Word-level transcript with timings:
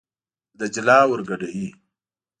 دجله 0.59 0.97
ور 1.09 1.19
ګډوي. 1.29 1.67